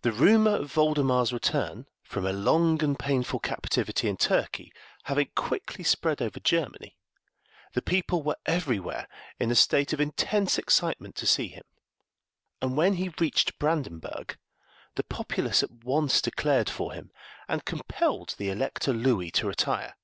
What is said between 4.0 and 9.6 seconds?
in Turkey having quickly spread over Germany, the people were everywhere in a